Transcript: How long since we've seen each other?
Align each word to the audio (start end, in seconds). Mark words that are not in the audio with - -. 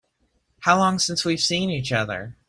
How 0.61 0.79
long 0.79 0.97
since 0.97 1.23
we've 1.25 1.39
seen 1.39 1.69
each 1.69 1.91
other? 1.91 2.35